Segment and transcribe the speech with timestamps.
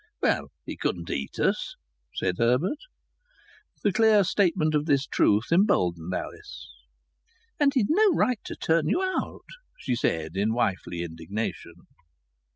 [0.19, 1.75] "Well, he couldn't eat us!"
[2.15, 2.79] said Herbert.
[3.83, 6.71] The clear statement of this truth emboldened Alice.
[7.59, 9.45] "And he'd no right to turn you out!"
[9.77, 11.85] she said in wifely indignation.